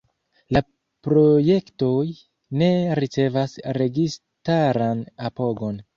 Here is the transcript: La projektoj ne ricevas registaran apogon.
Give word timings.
La 0.55 0.61
projektoj 1.07 2.01
ne 2.61 2.71
ricevas 3.03 3.53
registaran 3.81 5.09
apogon. 5.31 5.83